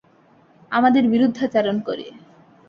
[0.71, 2.05] আমাদের বিরুদ্ধাচারণ করে।